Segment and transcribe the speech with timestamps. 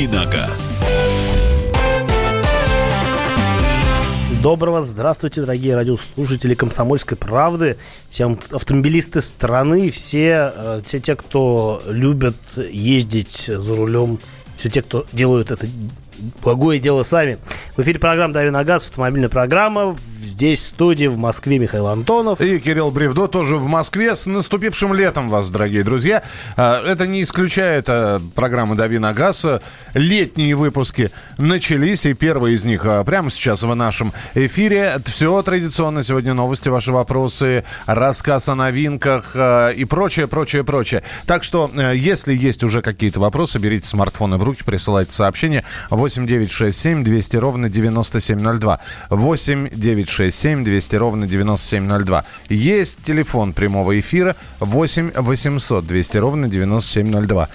[0.00, 0.82] «Давиногаз».
[4.42, 7.76] Доброго здравствуйте, дорогие радиослушатели «Комсомольской правды»,
[8.08, 14.18] все автомобилисты страны, все, э, все те, кто любят ездить за рулем,
[14.56, 15.66] все те, кто делают это
[16.42, 17.38] благое дело сами.
[17.76, 19.96] В эфире программа «Дави на газ», автомобильная программа.
[20.22, 22.40] Здесь в студии в Москве Михаил Антонов.
[22.40, 24.14] И Кирилл Бревдо тоже в Москве.
[24.14, 26.22] С наступившим летом вас, дорогие друзья.
[26.56, 29.46] А, это не исключает а, программы «Дави на газ».
[29.94, 34.96] Летние выпуски начались, и первый из них а, прямо сейчас в нашем эфире.
[35.06, 36.02] Все традиционно.
[36.02, 39.34] Сегодня новости, ваши вопросы, рассказ о новинках
[39.74, 41.02] и прочее, прочее, прочее.
[41.26, 47.04] Так что, если есть уже какие-то вопросы, берите смартфоны в руки, присылайте сообщение 8 967
[47.04, 48.80] 200 ровно 9702.
[49.10, 52.24] 8 967 200 ровно 9702.
[52.48, 57.48] Есть телефон прямого эфира 8 800 200 ровно 9702.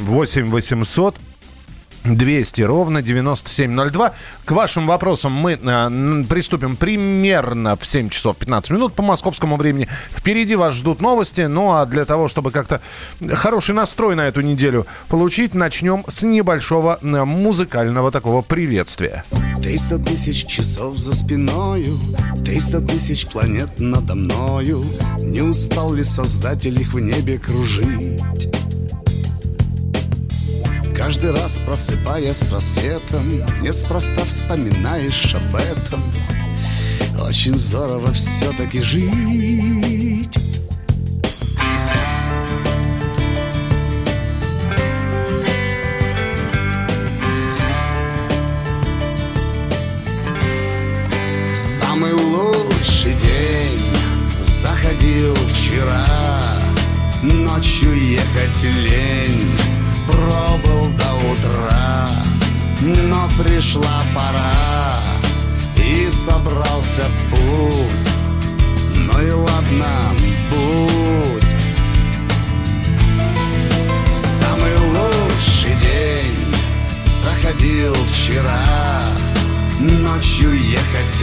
[0.00, 1.16] 8 800
[2.04, 4.12] 200 ровно 9702.
[4.44, 9.88] К вашим вопросам мы э, приступим примерно в 7 часов 15 минут по московскому времени.
[10.10, 11.42] Впереди вас ждут новости.
[11.42, 12.80] Ну а для того, чтобы как-то
[13.32, 19.24] хороший настрой на эту неделю получить, начнем с небольшого музыкального такого приветствия.
[19.62, 21.98] 300 тысяч часов за спиною,
[22.44, 24.82] 300 тысяч планет надо мною.
[25.18, 28.59] Не устал ли создатель их в небе кружить?
[31.10, 33.24] Каждый раз просыпаясь с рассветом
[33.62, 36.00] Неспроста вспоминаешь об этом.
[37.20, 39.12] Очень здорово все-таки жить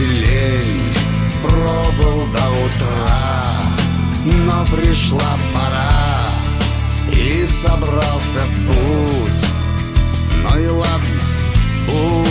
[0.00, 0.94] лень
[1.42, 3.08] Пробыл до утра.
[4.24, 5.88] Но пришла пора
[7.12, 9.48] и собрался в путь.
[10.42, 11.20] Ну и ладно,
[11.86, 12.28] будь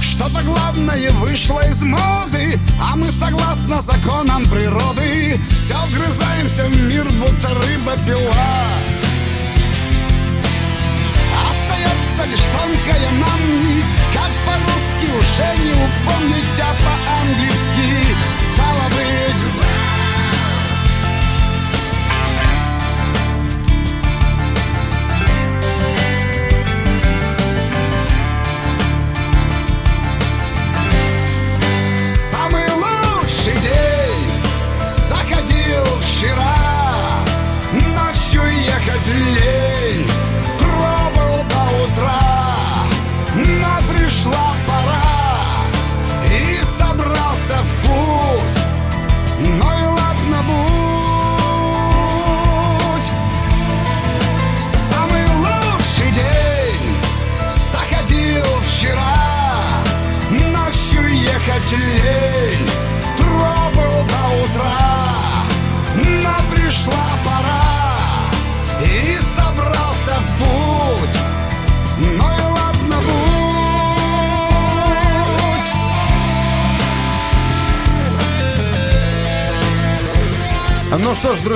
[0.00, 7.48] Что-то главное вышло из моды А мы согласно законам природы Все вгрызаемся в мир, будто
[7.54, 8.83] рыба-пила Остается
[15.34, 16.54] по-русски уже не упомнить,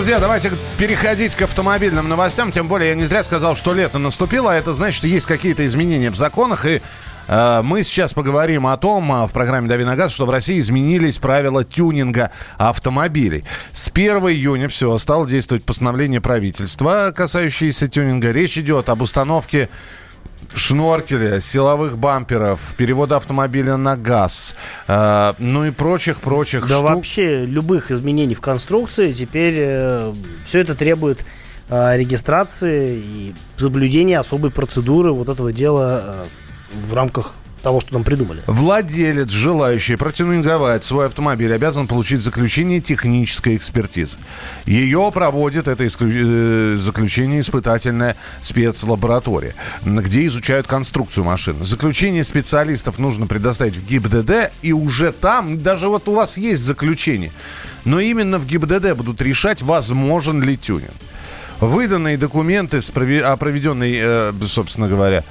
[0.09, 2.51] друзья, давайте переходить к автомобильным новостям.
[2.51, 4.53] Тем более, я не зря сказал, что лето наступило.
[4.53, 6.65] А это значит, что есть какие-то изменения в законах.
[6.65, 6.81] И
[7.27, 10.61] э, мы сейчас поговорим о том э, в программе «Дави на газ», что в России
[10.61, 13.45] изменились правила тюнинга автомобилей.
[13.73, 18.31] С 1 июня все, стало действовать постановление правительства, касающееся тюнинга.
[18.31, 19.69] Речь идет об установке
[20.55, 24.55] шноркеля, силовых бамперов, перевода автомобиля на газ,
[24.87, 26.91] э, ну и прочих-прочих Да штук.
[26.91, 30.15] вообще любых изменений в конструкции теперь э,
[30.45, 31.25] все это требует
[31.69, 36.25] э, регистрации и соблюдения особой процедуры вот этого дела э,
[36.89, 37.35] в рамках
[37.69, 38.41] того, что нам придумали.
[38.47, 44.17] Владелец, желающий протюнинговать свой автомобиль, обязан получить заключение технической экспертизы.
[44.65, 49.55] Ее проводит это э, заключение испытательная спецлаборатория,
[49.85, 51.63] где изучают конструкцию машины.
[51.63, 57.33] Заключение специалистов нужно предоставить в ГИБДД, и уже там, даже вот у вас есть заключение,
[57.85, 60.95] но именно в ГИБДД будут решать, возможен ли тюнинг.
[61.61, 65.23] Выданные документы о проведенной, э, собственно говоря,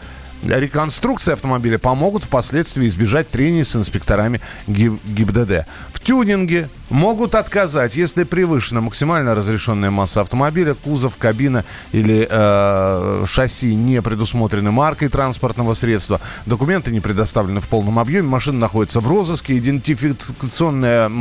[0.44, 5.66] реконструкции автомобиля помогут впоследствии избежать трений с инспекторами ГИБДД.
[5.92, 13.76] В тюнинге могут отказать, если превышена максимально разрешенная масса автомобиля, кузов, кабина или э, шасси
[13.76, 19.58] не предусмотрены маркой транспортного средства, документы не предоставлены в полном объеме, машина находится в розыске,
[19.58, 21.12] идентификационная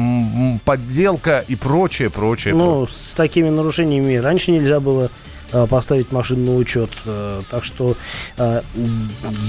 [0.65, 2.55] подделка и прочее, прочее.
[2.55, 2.97] Ну, прочее.
[2.97, 5.11] с такими нарушениями раньше нельзя было
[5.69, 6.91] поставить машину на учет.
[7.05, 7.97] Э, так что
[8.37, 8.63] э,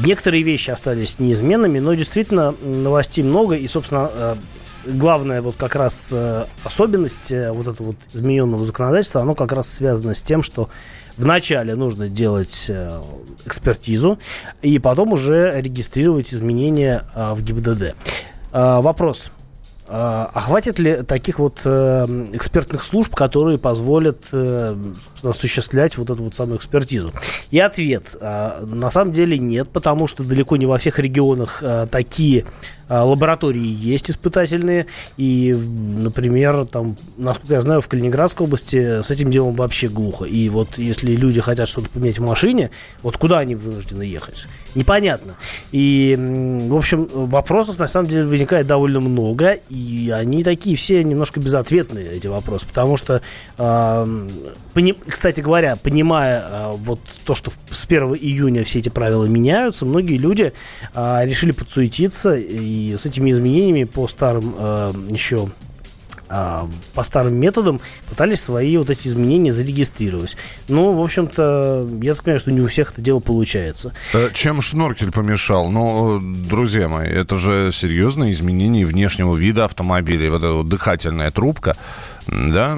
[0.05, 3.55] некоторые вещи остались неизменными, но действительно новостей много.
[3.55, 4.37] И, собственно,
[4.85, 6.13] главная вот как раз
[6.63, 10.69] особенность вот этого вот измененного законодательства, оно как раз связано с тем, что
[11.17, 12.71] вначале нужно делать
[13.45, 14.19] экспертизу
[14.61, 17.95] и потом уже регистрировать изменения в ГИБДД.
[18.53, 19.31] Вопрос.
[19.89, 24.75] А, а хватит ли таких вот э, экспертных служб, которые позволят э,
[25.23, 27.13] осуществлять вот эту вот самую экспертизу?
[27.51, 28.15] И ответ.
[28.19, 32.45] Э, на самом деле нет, потому что далеко не во всех регионах э, такие
[32.86, 34.85] а, лаборатории есть испытательные,
[35.17, 40.25] и, например, там, насколько я знаю, в Калининградской области с этим делом вообще глухо.
[40.25, 44.47] И вот если люди хотят что-то поменять в машине, вот куда они вынуждены ехать?
[44.75, 45.35] Непонятно.
[45.71, 46.15] И,
[46.69, 52.11] в общем, вопросов на самом деле возникает довольно много, и они такие все немножко безответные,
[52.11, 53.21] эти вопросы, потому что,
[53.57, 59.85] пони, кстати говоря, понимая э, вот то, что с 1 июня все эти правила меняются,
[59.85, 60.53] многие люди
[60.93, 65.49] решили подсуетиться и с этими изменениями по старым э, еще
[66.29, 67.79] а, по старым методам
[68.09, 70.35] пытались свои вот эти изменения зарегистрировать.
[70.67, 73.93] Ну, в общем-то, я так понимаю, что не у всех это дело получается.
[74.13, 75.69] Э, чем шноркель помешал?
[75.69, 80.29] Ну, друзья мои, это же серьезные изменения внешнего вида автомобиля.
[80.29, 81.77] Вот эта вот дыхательная трубка,
[82.27, 82.77] да,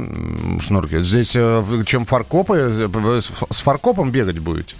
[0.60, 1.04] шноркель.
[1.04, 2.72] Здесь э, чем фаркопы,
[3.50, 4.75] с фаркопом бегать будете?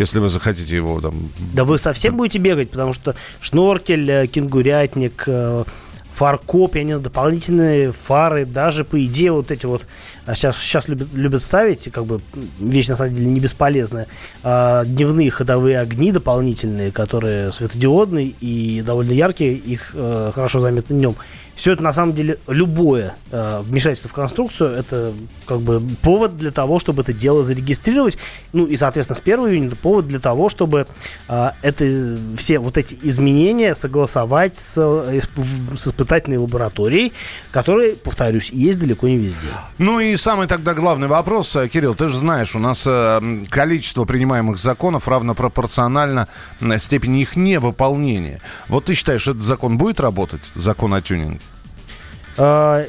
[0.00, 1.30] Если вы захотите его там...
[1.54, 5.64] Да вы совсем будете бегать, потому что шноркель, э, кенгурятник, э,
[6.14, 9.86] фаркоп, они дополнительные фары, даже по идее вот эти вот
[10.30, 12.20] а сейчас любят, любят ставить, как бы
[12.60, 14.06] вещь на самом деле не бесполезная,
[14.44, 21.16] а, дневные ходовые огни дополнительные, которые светодиодные и довольно яркие, их а, хорошо заметно днем.
[21.60, 25.12] Все это на самом деле любое э, вмешательство в конструкцию это
[25.44, 28.16] как бы повод для того, чтобы это дело зарегистрировать.
[28.54, 30.86] Ну и, соответственно, с 1 июня это повод для того, чтобы
[31.28, 37.12] э, это, все вот эти изменения согласовать с, с испытательной лабораторией,
[37.50, 39.48] которая, повторюсь, есть далеко не везде.
[39.76, 44.04] Ну и самый тогда главный вопрос, э, Кирилл, ты же знаешь, у нас э, количество
[44.04, 46.28] принимаемых законов равно пропорционально
[46.76, 48.40] степени их невыполнения.
[48.68, 51.40] Вот ты считаешь, этот закон будет работать, закон о тюнинге?
[52.36, 52.84] А,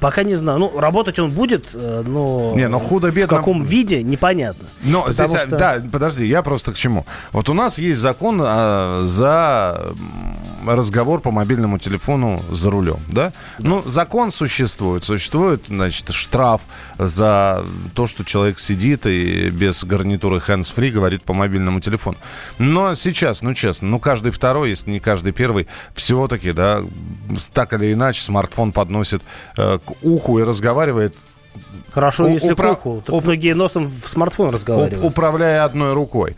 [0.00, 0.58] пока не знаю.
[0.58, 3.26] Ну, работать он будет, э, но, не, но худо -бедно...
[3.26, 4.66] в каком виде, непонятно.
[4.82, 5.56] Но здесь, что...
[5.56, 7.06] да, подожди, я просто к чему.
[7.32, 9.94] Вот у нас есть закон а, за
[10.66, 13.32] разговор по мобильному телефону за рулем, да?
[13.58, 15.04] Ну, закон существует.
[15.04, 16.62] Существует, значит, штраф
[16.98, 17.64] за
[17.94, 22.16] то, что человек сидит и без гарнитуры hands-free говорит по мобильному телефону.
[22.58, 26.80] Но сейчас, ну, честно, ну, каждый второй, если не каждый первый, все-таки, да,
[27.52, 29.22] так или иначе, смартфон подносит
[29.56, 31.14] э, к уху и разговаривает
[31.90, 32.74] Хорошо, если упра...
[32.74, 33.02] к уху.
[33.06, 33.24] Так уп...
[33.24, 35.04] многие носом в смартфон разговаривают.
[35.04, 36.36] Управляя одной рукой.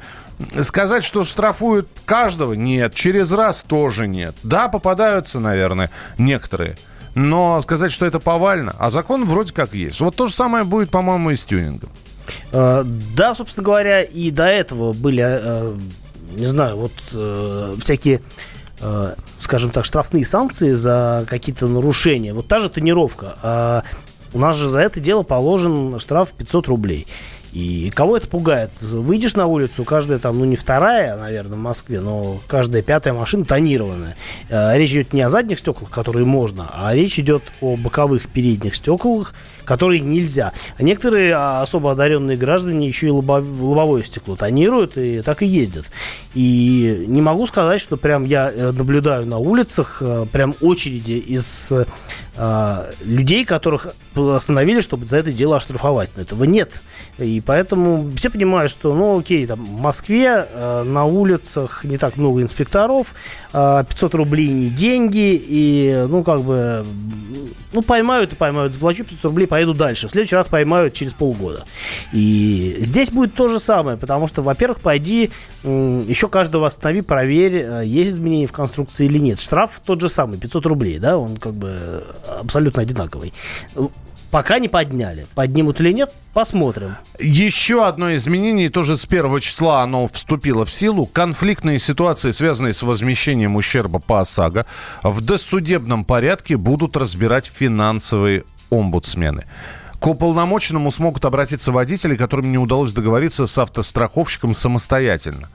[0.55, 2.95] Сказать, что штрафуют каждого, нет.
[2.95, 4.35] Через раз тоже нет.
[4.43, 6.77] Да, попадаются, наверное, некоторые.
[7.15, 10.01] Но сказать, что это повально, а закон вроде как есть.
[10.01, 11.89] Вот то же самое будет, по-моему, и с тюнингом.
[12.53, 15.79] А, да, собственно говоря, и до этого были, а,
[16.37, 18.21] не знаю, вот э, всякие э,
[19.39, 22.33] скажем так, штрафные санкции за какие-то нарушения.
[22.33, 23.37] Вот та же тонировка.
[23.43, 23.83] А
[24.33, 27.07] у нас же за это дело положен штраф 500 рублей.
[27.57, 28.71] И кого это пугает?
[28.83, 33.47] Выйдешь на улицу, каждая там, ну не вторая, наверное, в Москве, но каждая пятая машина
[33.47, 34.15] тонированная.
[34.51, 38.77] Э, речь идет не о задних стеклах, которые можно, а речь идет о боковых передних
[38.77, 39.33] стеклах,
[39.65, 40.53] которые нельзя.
[40.77, 45.87] А некоторые особо одаренные граждане еще и лобовое стекло тонируют и так и ездят.
[46.35, 51.73] И не могу сказать, что прям я э, наблюдаю на улицах э, прям очереди из
[52.37, 56.11] э, людей, которых остановили, чтобы за это дело оштрафовать.
[56.17, 56.81] Но этого нет.
[57.19, 62.17] И поэтому все понимают, что, ну, окей, там, в Москве э, на улицах не так
[62.17, 63.15] много инспекторов,
[63.53, 66.85] э, 500 рублей не деньги, и, ну, как бы,
[67.73, 70.09] ну, поймают и поймают, заплачу 500 рублей, поеду дальше.
[70.09, 71.65] В следующий раз поймают через полгода.
[72.13, 75.31] И здесь будет то же самое, потому что, во-первых, пойди,
[75.63, 79.39] э, еще каждого останови, проверь, э, есть изменения в конструкции или нет.
[79.39, 82.05] Штраф тот же самый, 500 рублей, да, он как бы
[82.41, 83.33] абсолютно одинаковый
[84.37, 85.27] пока не подняли.
[85.35, 86.97] Поднимут или нет, посмотрим.
[87.19, 91.07] Еще одно изменение, тоже с первого числа оно вступило в силу.
[91.07, 94.67] Конфликтные ситуации, связанные с возмещением ущерба по ОСАГО,
[95.03, 99.47] в досудебном порядке будут разбирать финансовые омбудсмены.
[99.99, 105.49] К уполномоченному смогут обратиться водители, которым не удалось договориться с автостраховщиком самостоятельно.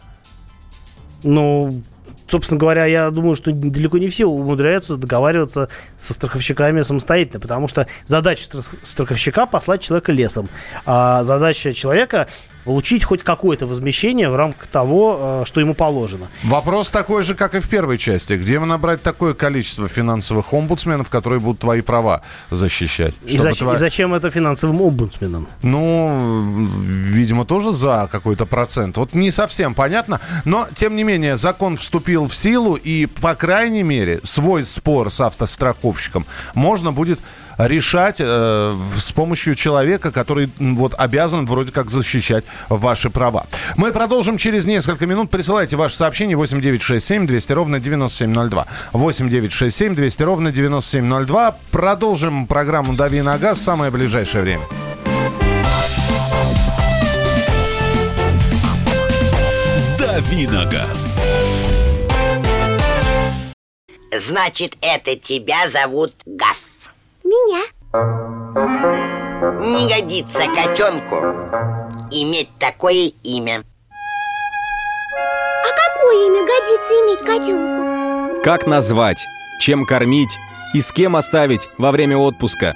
[1.24, 1.84] Ну,
[2.32, 7.88] собственно говоря, я думаю, что далеко не все умудряются договариваться со страховщиками самостоятельно, потому что
[8.06, 8.46] задача
[8.84, 10.50] страховщика послать человека лесом,
[10.86, 12.28] а задача человека
[12.64, 16.28] получить хоть какое-то возмещение в рамках того, э, что ему положено.
[16.44, 18.34] Вопрос такой же, как и в первой части.
[18.34, 23.16] Где набрать такое количество финансовых омбудсменов, которые будут твои права защищать?
[23.26, 23.78] И, зачем, твоя...
[23.78, 25.48] и зачем это финансовым омбудсменам?
[25.64, 28.98] Ну, видимо, тоже за какой-то процент.
[28.98, 30.22] Вот не совсем понятно.
[30.46, 35.22] Но, тем не менее, закон вступил в силу, и, по крайней мере, свой спор с
[35.22, 37.20] автостраховщиком можно будет
[37.68, 43.48] решать э, с помощью человека, который вот обязан вроде как защищать ваши права.
[43.76, 45.30] Мы продолжим через несколько минут.
[45.32, 48.68] Присылайте ваши сообщения 8967 200 ровно 9702.
[48.94, 51.58] 8967 200 ровно 9702.
[51.72, 54.64] Продолжим программу «Дави на газ» в самое ближайшее время.
[59.98, 61.21] «Дави на газ».
[64.12, 66.58] Значит, это тебя зовут Гаф.
[67.24, 67.64] Меня.
[69.60, 71.16] Не годится котенку
[72.12, 73.64] иметь такое имя.
[75.64, 78.44] А какое имя годится иметь котенку?
[78.44, 79.26] Как назвать,
[79.62, 80.38] чем кормить
[80.74, 82.76] и с кем оставить во время отпуска?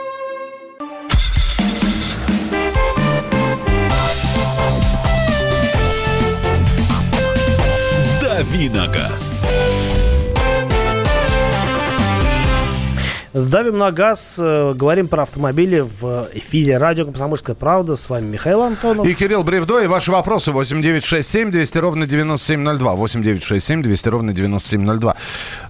[13.51, 17.97] Давим на газ, э, говорим про автомобили в эфире радио «Комсомольская правда».
[17.97, 19.05] С вами Михаил Антонов.
[19.05, 19.79] И Кирилл Бревдо.
[19.79, 22.95] И ваши вопросы 8967 200 ровно 9702.
[22.95, 25.17] 8967 200 ровно 9702.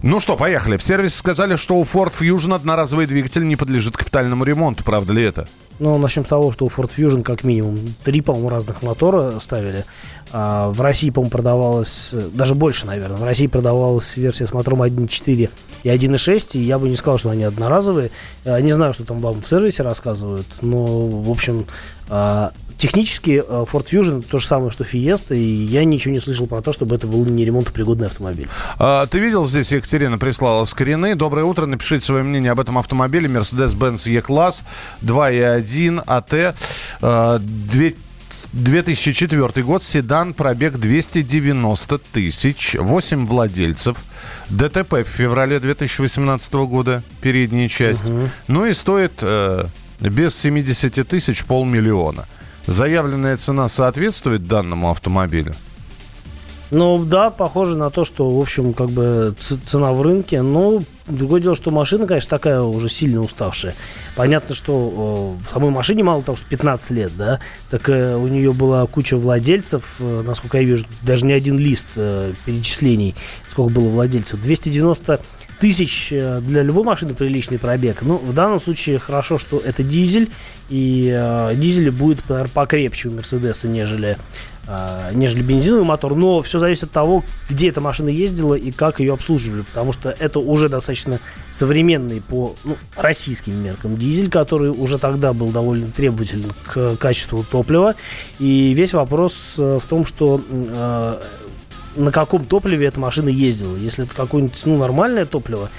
[0.03, 0.77] Ну что, поехали.
[0.77, 4.83] В сервисе сказали, что у Ford Fusion одноразовый двигатель не подлежит капитальному ремонту.
[4.83, 5.47] Правда ли это?
[5.79, 9.85] Ну, начнем с того, что у Ford Fusion как минимум три, по-моему, разных мотора ставили.
[10.33, 15.49] А в России, по-моему, продавалось, даже больше, наверное, в России продавалась версия с мотором 1.4
[15.83, 18.11] и 1.6, и я бы не сказал, что они одноразовые.
[18.45, 21.65] Я не знаю, что там вам в сервисе рассказывают, но, в общем,
[22.09, 26.47] а, технически а, Ford Fusion то же самое, что Fiesta, и я ничего не слышал
[26.47, 28.47] про то, чтобы это был не ремонтопригодный автомобиль.
[28.79, 31.15] А, ты видел, здесь Екатерина прислала скрины.
[31.15, 33.27] Доброе утро, напишите свое мнение об этом автомобиле.
[33.27, 34.63] Mercedes-Benz E-класс
[35.03, 36.55] 2.1 AT.
[37.01, 37.39] А,
[38.53, 43.97] 2004 год, седан, пробег 290 тысяч, 8 владельцев.
[44.49, 48.09] ДТП в феврале 2018 года, передняя часть.
[48.09, 48.29] Угу.
[48.47, 49.65] Ну и стоит э,
[49.99, 52.25] без 70 тысяч полмиллиона.
[52.67, 55.55] Заявленная цена соответствует данному автомобилю?
[56.71, 59.35] Ну да, похоже на то, что, в общем, как бы
[59.65, 60.41] цена в рынке.
[60.41, 63.75] Но другое дело, что машина, конечно, такая уже сильно уставшая.
[64.15, 68.53] Понятно, что э, самой машине мало того, что 15 лет, да, так э, у нее
[68.53, 73.15] была куча владельцев, э, насколько я вижу, даже не один лист э, перечислений,
[73.49, 74.41] сколько было владельцев.
[74.41, 75.19] 290
[75.61, 78.01] тысяч э, для любой машины приличный пробег.
[78.01, 80.29] Ну, в данном случае хорошо, что это дизель,
[80.69, 84.17] и э, дизель будет, наверное, покрепче у Мерседеса, нежели
[84.67, 88.99] а, нежели бензиновый мотор, но все зависит от того, где эта машина ездила и как
[88.99, 94.99] ее обслуживали, потому что это уже достаточно современный по ну, российским меркам дизель, который уже
[94.99, 97.95] тогда был довольно требователен к качеству топлива,
[98.39, 101.19] и весь вопрос э, в том, что э,
[101.95, 103.75] на каком топливе эта машина ездила.
[103.75, 105.69] Если это какое-нибудь ну, нормальное топливо,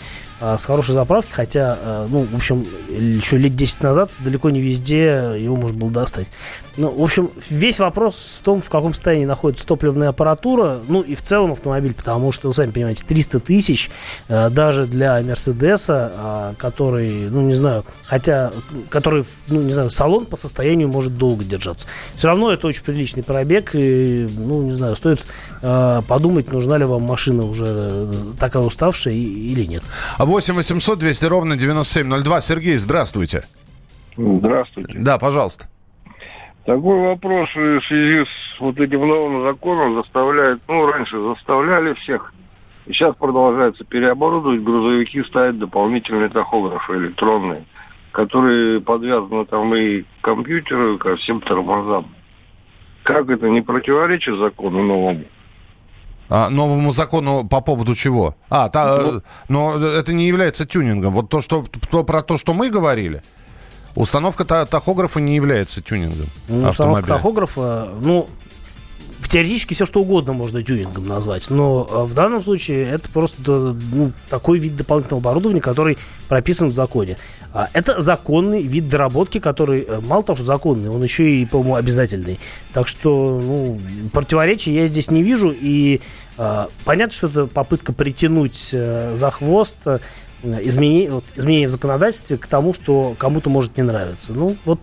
[0.43, 5.37] с хорошей заправки, хотя, а, ну, в общем, еще лет 10 назад далеко не везде
[5.39, 6.27] его можно было достать.
[6.77, 11.15] Ну, в общем, весь вопрос в том, в каком состоянии находится топливная аппаратура, ну и
[11.15, 13.91] в целом автомобиль, потому что, вы сами понимаете, 300 тысяч
[14.29, 18.51] а, даже для Мерседеса, который, ну, не знаю, хотя,
[18.89, 21.87] который, ну, не знаю, салон по состоянию может долго держаться.
[22.17, 25.21] Все равно это очень приличный пробег, и, ну, не знаю, стоит
[25.61, 29.83] подумать, нужна ли вам машина уже э, такая уставшая или нет.
[30.17, 32.41] А 8 800 200 ровно 9702.
[32.41, 33.43] Сергей, здравствуйте.
[34.17, 34.95] Здравствуйте.
[34.97, 35.67] Да, пожалуйста.
[36.65, 42.33] Такой вопрос в связи с вот этим новым законом заставляет, ну, раньше заставляли всех,
[42.87, 47.67] и сейчас продолжается переоборудовать, грузовики ставят дополнительные тахографы электронные,
[48.13, 52.07] которые подвязаны там и к компьютеру, и ко всем тормозам.
[53.03, 55.25] Как это не противоречит закону новому?
[56.29, 58.35] А, новому закону по поводу чего?
[58.49, 59.17] А, та, Ну.
[59.19, 61.13] э, но это не является тюнингом.
[61.13, 63.23] Вот то, что, то, про то, что мы говорили,
[63.95, 67.07] установка та- тахографа не является тюнингом Ну, установка автомобиля.
[67.07, 68.29] тахографа, ну,
[69.23, 73.77] в теоретически все что угодно можно тюнингом назвать, но э, в данном случае это просто
[73.93, 75.97] ну, такой вид дополнительного оборудования, который
[76.29, 77.17] прописан в законе.
[77.55, 81.77] А Это законный вид доработки, который э, мало того, что законный, он еще и, по-моему,
[81.77, 82.41] обязательный.
[82.73, 83.81] Так что, ну,
[84.13, 86.01] противоречий я здесь не вижу, и
[86.37, 90.01] э, понятно, что это попытка притянуть э, за хвост э,
[90.43, 94.33] изменение, вот, изменение в законодательстве к тому, что кому-то может не нравиться.
[94.33, 94.81] Ну, вот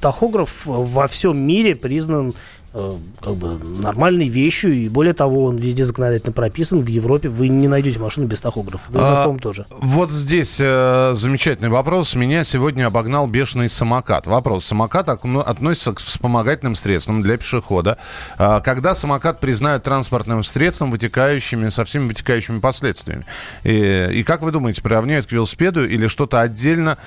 [0.00, 2.34] тахограф во всем мире признан
[2.72, 6.80] как бы нормальной вещью, и более того, он везде законодательно прописан.
[6.80, 8.92] В Европе вы не найдете машину без тахографа.
[8.92, 9.66] Да и А, тоже.
[9.80, 12.14] Вот здесь э, замечательный вопрос.
[12.14, 14.26] Меня сегодня обогнал бешеный самокат.
[14.26, 14.66] Вопрос.
[14.66, 17.98] Самокат относится к вспомогательным средствам для пешехода.
[18.36, 23.24] А, когда самокат признают транспортным средством, вытекающими, со всеми вытекающими последствиями?
[23.64, 26.98] И, и как вы думаете, приравняют к велосипеду или что-то отдельно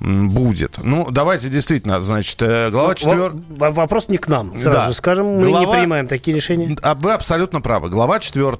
[0.00, 0.78] будет?
[0.82, 3.30] Ну, давайте действительно, значит, э, глава 4...
[3.50, 4.88] Во- Вопрос не к нам, сразу Да.
[4.88, 5.26] же скажем.
[5.26, 6.76] Мы не Глава- принимаем такие решения.
[6.82, 7.90] А Вы абсолютно правы.
[7.90, 8.56] Глава 4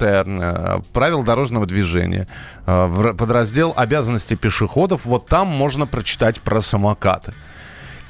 [0.93, 2.29] правил дорожного движения,
[2.67, 7.33] э, подраздел обязанности пешеходов, вот там можно прочитать про самокаты.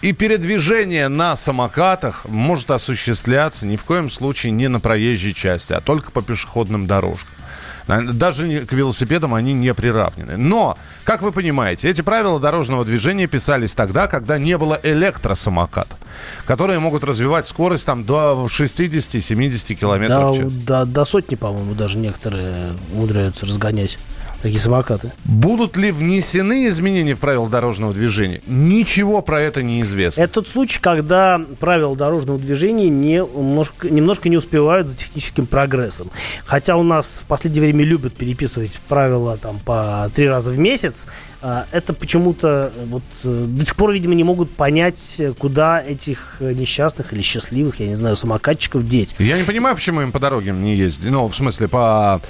[0.02, 5.80] И передвижение на самокатах может осуществляться ни в коем случае не на проезжей части, а
[5.80, 7.34] только по пешеходным дорожкам.
[8.12, 10.36] Даже к велосипедам они не приравнены.
[10.36, 15.98] Но, как вы понимаете, эти правила дорожного движения писались тогда, когда не было электросамокатов,
[16.46, 20.54] которые могут развивать скорость там до 60-70 километров Да, в час.
[20.54, 22.54] до, до сотни, по-моему, даже некоторые
[22.92, 23.98] умудряются разгонять
[24.42, 25.12] такие самокаты.
[25.24, 28.40] Будут ли внесены изменения в правила дорожного движения?
[28.46, 30.22] Ничего про это не известно.
[30.22, 36.10] Это тот случай, когда правила дорожного движения не, немножко, немножко не успевают за техническим прогрессом.
[36.44, 41.06] Хотя у нас в последнее время любят переписывать правила там, по три раза в месяц,
[41.42, 46.36] а, это почему-то э, вот, э, до сих пор, видимо, не могут понять, куда этих
[46.40, 49.14] э, несчастных или счастливых, я не знаю, самокатчиков деть.
[49.18, 51.10] Я не понимаю, почему им по дорогам не ездить.
[51.10, 52.20] Ну, в смысле, по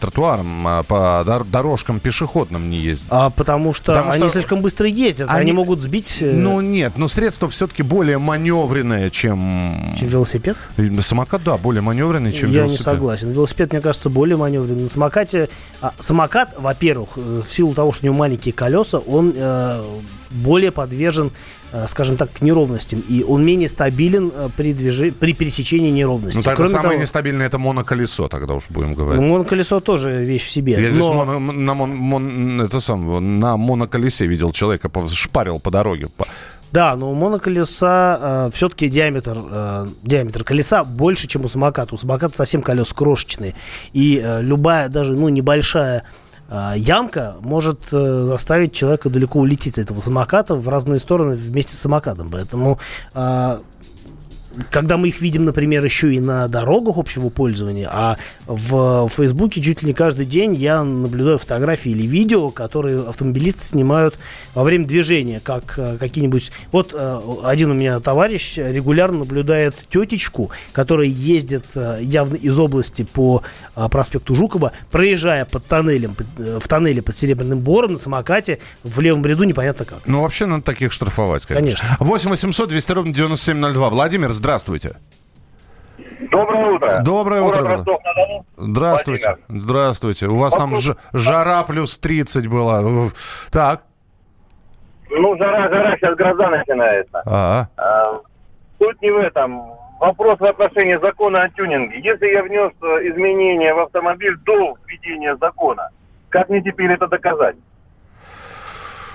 [0.00, 3.06] тротуарам, а по дор- дорожкам пешеходным не ездить.
[3.10, 6.60] А, потому что Потому они что слишком быстро ездят, они, они- могут сбить э, Ну,
[6.60, 9.94] нет, но средство все-таки более маневренное, чем...
[9.98, 10.56] чем велосипед.
[11.00, 12.78] Самокат, да, более маневренный, чем Я велосипед.
[12.78, 13.30] не согласен.
[13.32, 14.82] Велосипед, мне кажется, более маневренный.
[14.84, 15.48] На самокате...
[15.80, 19.82] а, самокат, во-первых, э, в силу того, что у него маленькие колеса, он э,
[20.30, 21.30] более подвержен,
[21.65, 23.00] э, скажем так, к неровностям.
[23.08, 25.12] И он менее стабилен э, при, движи...
[25.12, 26.38] при пересечении неровностей.
[26.38, 29.20] Ну, тогда Кроме самое того, нестабильное это моноколесо, тогда уж будем говорить.
[29.20, 30.72] ну, моноколесо тоже вещь в себе.
[30.72, 35.70] Я здесь но- моно- на, мон- мон- это сам, на моноколесе видел человека, шпарил по
[35.70, 36.08] дороге.
[36.72, 41.94] Да, но у моноколеса все-таки диаметр, э, диаметр колеса больше, чем у самоката.
[41.94, 43.54] У самоката совсем колес крошечные.
[43.92, 46.02] И э, любая, даже ну, небольшая э,
[46.76, 51.78] ямка может э, заставить человека далеко улететь с этого самоката в разные стороны вместе с
[51.78, 52.30] самокатом.
[52.30, 52.78] Поэтому
[53.14, 53.58] э,
[54.70, 58.16] когда мы их видим, например, еще и на дорогах общего пользования, а
[58.46, 64.16] в Фейсбуке чуть ли не каждый день я наблюдаю фотографии или видео, которые автомобилисты снимают
[64.54, 66.52] во время движения, как э, какие-нибудь...
[66.72, 73.02] Вот э, один у меня товарищ регулярно наблюдает тетечку, которая ездит э, явно из области
[73.02, 73.42] по
[73.90, 79.44] проспекту Жукова, проезжая под тоннелем, в тоннеле под Серебряным Бором на самокате в левом ряду
[79.44, 79.98] непонятно как.
[80.06, 81.66] Ну, вообще надо таких штрафовать, конечно.
[81.66, 81.96] Конечно.
[82.00, 83.90] 8 800 200 ровно 9702.
[83.90, 84.45] Владимир, здравствуйте.
[86.30, 86.98] Доброе утро.
[87.04, 87.72] Доброе Город утро.
[87.76, 88.46] Ростов-на-Дону.
[88.56, 89.36] Здравствуйте.
[89.48, 90.26] Здравствуйте.
[90.26, 92.82] У вас там Вопрос- ж- жара плюс 30 была.
[93.50, 93.82] Так.
[95.10, 97.22] Ну, жара, жара, сейчас гроза начинается.
[97.26, 98.20] А, А,
[98.78, 99.62] Суть не в этом.
[99.98, 101.98] Вопрос в отношении закона о тюнинге.
[102.00, 105.88] Если я внес э, изменения в автомобиль до введения закона,
[106.28, 107.56] как мне теперь это доказать?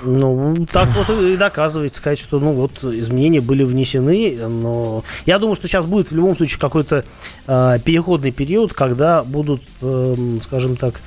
[0.04, 5.56] Ну, так вот и доказывается, сказать, что, ну, вот, изменения были внесены, но я думаю,
[5.56, 7.04] что сейчас будет в любом случае какой-то
[7.48, 11.02] э, переходный период, когда будут, э, скажем так,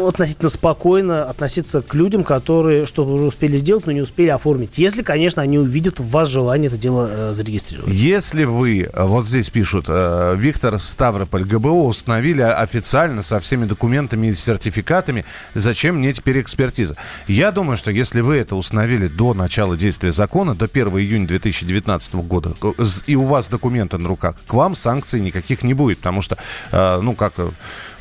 [0.00, 4.78] ну, относительно спокойно относиться к людям, которые что-то уже успели сделать, но не успели оформить.
[4.78, 7.92] Если, конечно, они увидят в вас желание это дело э, зарегистрировать.
[7.92, 14.28] Если вы, э, вот здесь пишут, э, Виктор Ставрополь, ГБО установили официально со всеми документами
[14.28, 16.96] и сертификатами, зачем мне теперь экспертиза?
[17.26, 22.14] Я думаю, что если вы это установили до начала действия закона, до 1 июня 2019
[22.14, 26.22] года, э, и у вас документы на руках, к вам санкций никаких не будет, потому
[26.22, 26.38] что,
[26.72, 27.50] э, ну, как э,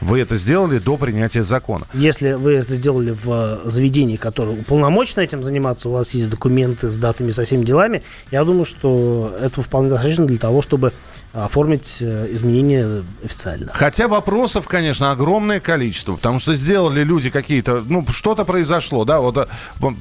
[0.02, 1.86] вы это сделали до принятия закона.
[1.94, 6.88] Если вы это сделали в э, заведении, которое уполномочено этим заниматься, у вас есть документы
[6.88, 10.94] с датами, со всеми делами, я думаю, что этого вполне достаточно для того, чтобы
[11.34, 13.72] оформить э, изменения официально.
[13.74, 19.38] Хотя вопросов, конечно, огромное количество, потому что сделали люди какие-то, ну, что-то произошло, да, вот
[19.38, 19.48] э,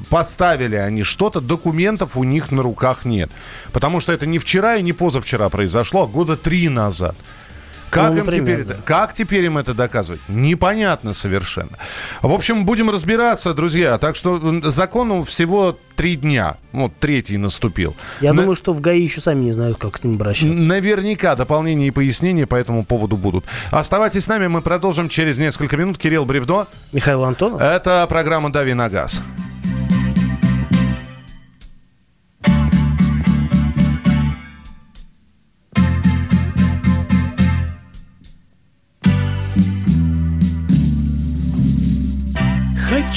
[0.09, 3.31] поставили они что-то, документов у них на руках нет.
[3.73, 7.17] Потому что это не вчера и не позавчера произошло, а года три назад.
[7.91, 8.75] Как, Ну, им например, теперь, да.
[8.75, 10.21] это- как теперь им это доказывать?
[10.29, 11.79] Непонятно совершенно.
[12.23, 13.97] В общем, будем разбираться, друзья.
[13.99, 16.57] Так что закону всего три дня.
[16.73, 17.97] Вот третий наступил.
[18.21, 20.55] Я На- думаю, что в ГАИ еще сами не знают, как с ним обращаться.
[20.57, 23.45] Наверняка дополнения и пояснения по этому поводу будут.
[23.71, 25.99] Оставайтесь с нами, мы продолжим через несколько минут.
[25.99, 26.67] Кирилл Бревдо.
[26.93, 27.61] Михаил Антонов.
[27.61, 29.23] Это программа «Дави на газ».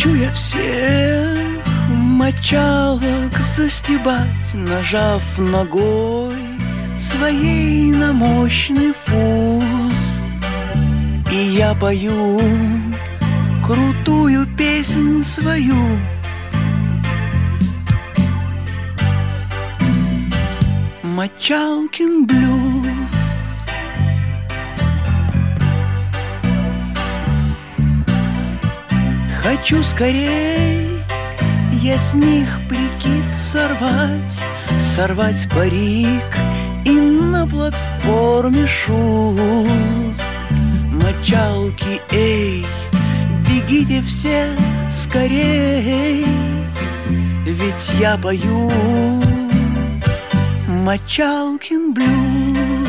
[0.02, 6.36] Хочу я всех мочалок застебать, нажав ногой
[6.98, 9.94] своей на мощный фуз.
[11.32, 12.42] И я пою
[13.64, 16.00] крутую песнь свою.
[21.04, 23.21] Мочалкин блюз.
[29.44, 31.02] Хочу скорей
[31.82, 34.40] я с них прикид сорвать,
[34.96, 36.24] сорвать парик
[36.86, 40.16] и на платформе шуз.
[40.92, 42.64] Мочалки, эй,
[43.48, 44.46] бегите все
[44.92, 46.24] скорей,
[47.44, 48.72] ведь я пою
[50.68, 52.81] Мочалкин блюз.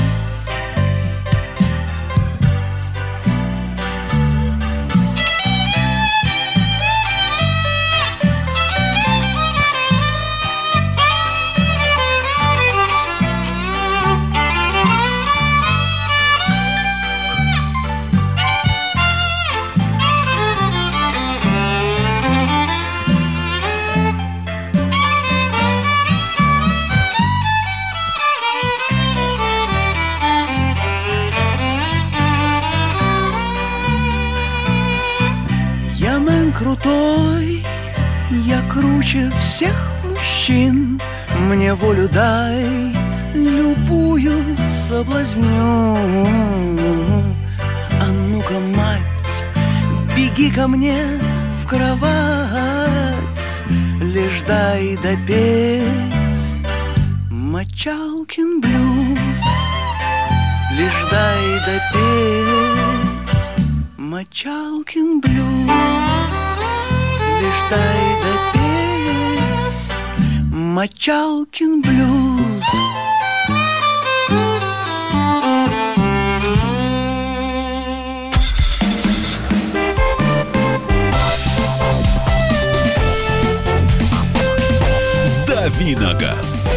[39.02, 41.00] Круче всех мужчин.
[41.48, 42.94] Мне волю дай,
[43.34, 44.56] любую
[44.88, 45.96] соблазню.
[48.00, 49.00] А ну-ка, мать,
[50.16, 51.04] беги ко мне
[51.62, 52.48] в кровать,
[54.00, 55.82] лишь дай допеть
[57.30, 59.18] Мочалкин блюз,
[60.78, 63.42] лишь дай допеть
[63.96, 65.70] Мочалкин блюз,
[67.40, 68.61] лишь дай допеть
[70.74, 72.64] Мочалкин блюз.
[85.46, 86.70] Давиногаз.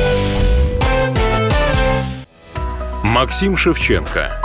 [3.02, 4.45] Максим Шевченко.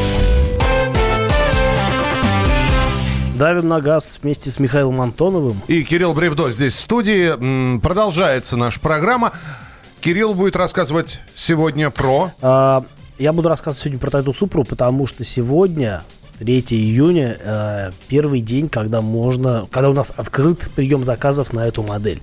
[3.41, 5.59] Давим на газ вместе с Михаилом Антоновым.
[5.67, 7.79] И Кирилл Бревдо здесь в студии.
[7.79, 9.31] Продолжается наша программа.
[9.99, 12.29] Кирилл будет рассказывать сегодня про...
[12.43, 12.83] А,
[13.17, 16.03] Я буду рассказывать сегодня про Тайду Супру, потому что сегодня
[16.41, 21.83] 3 июня э, первый день, когда можно, когда у нас открыт прием заказов на эту
[21.83, 22.19] модель.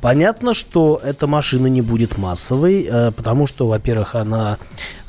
[0.00, 4.58] Понятно, что эта машина не будет массовой, э, потому что, во-первых, она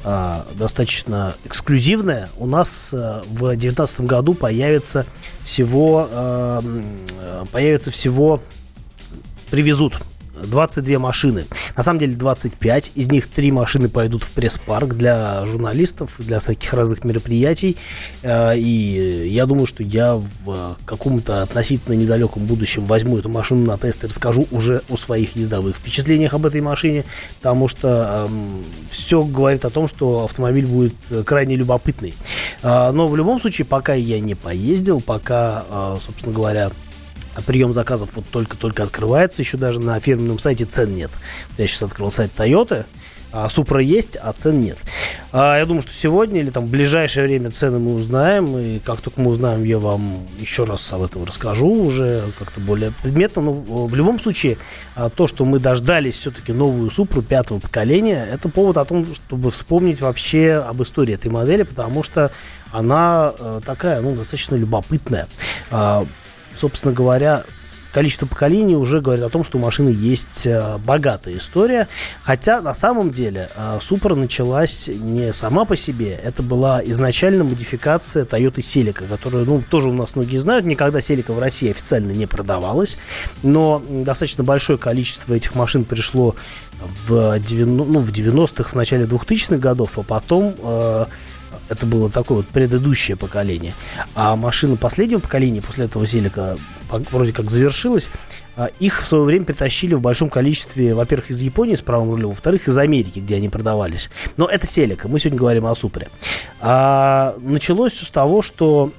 [0.03, 2.29] э, достаточно эксклюзивная.
[2.37, 5.07] У нас э, в 2019 году появится
[5.43, 6.61] всего, э,
[7.19, 8.41] э, появится всего
[9.49, 9.95] привезут
[10.47, 11.45] 22 машины.
[11.75, 12.91] На самом деле 25.
[12.95, 17.77] Из них 3 машины пойдут в пресс-парк для журналистов, для всяких разных мероприятий.
[18.21, 23.77] Э, и я думаю, что я в каком-то относительно недалеком будущем возьму эту машину на
[23.77, 27.05] тест и расскажу уже о своих ездовых впечатлениях об этой машине,
[27.37, 30.93] потому что эм, все говорит о том, что автомобиль будет
[31.25, 32.13] крайне любопытный.
[32.63, 36.71] Э, но в любом случае, пока я не поездил, пока, э, собственно говоря,
[37.45, 41.11] прием заказов вот только-только открывается, еще даже на фирменном сайте цен нет.
[41.57, 42.85] Я сейчас открыл сайт Toyota,
[43.33, 44.77] а Супра есть, а цен нет.
[45.31, 48.99] А, я думаю, что сегодня или там в ближайшее время цены мы узнаем, и как
[48.99, 53.41] только мы узнаем, я вам еще раз об этом расскажу уже как-то более предметно.
[53.41, 54.57] Но в любом случае,
[54.95, 59.51] а, то, что мы дождались все-таки новую Супру пятого поколения, это повод о том, чтобы
[59.51, 62.31] вспомнить вообще об истории этой модели, потому что
[62.71, 65.27] она э, такая, ну, достаточно любопытная.
[66.55, 67.43] Собственно говоря,
[67.91, 71.87] количество поколений уже говорит о том, что у машины есть э, богатая история.
[72.23, 76.13] Хотя на самом деле э, Supra началась не сама по себе.
[76.23, 81.33] Это была изначально модификация Toyota Celica, которая, ну, тоже у нас многие знают, никогда Celica
[81.33, 82.97] в России официально не продавалась.
[83.43, 86.35] Но достаточно большое количество этих машин пришло
[87.07, 91.05] в, 90, ну, в 90-х, в начале 2000-х годов, а потом э,
[91.71, 93.73] это было такое вот предыдущее поколение.
[94.13, 96.57] А машина последнего поколения после этого Селика
[96.89, 98.09] вроде как завершилась.
[98.57, 102.29] А, их в свое время притащили в большом количестве, во-первых, из Японии с правым рулем,
[102.29, 104.09] во-вторых, из Америки, где они продавались.
[104.35, 106.09] Но это Селика, мы сегодня говорим о Супре.
[106.59, 108.91] А, началось с того, что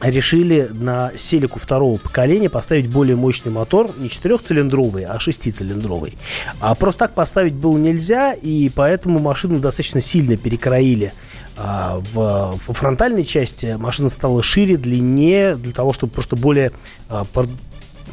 [0.00, 6.16] решили на Селику второго поколения поставить более мощный мотор, не четырехцилиндровый, а шестицилиндровый.
[6.60, 11.12] А просто так поставить было нельзя, и поэтому машину достаточно сильно перекроили
[11.58, 13.76] а, в, в фронтальной части.
[13.78, 16.72] Машина стала шире, длиннее, для того, чтобы просто более
[17.08, 17.26] а,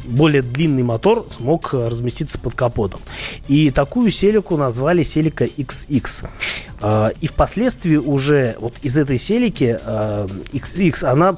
[0.04, 3.00] более длинный мотор смог разместиться под капотом.
[3.48, 6.28] И такую селику назвали Селика XX.
[6.80, 11.36] А, и впоследствии уже вот из этой селики XX она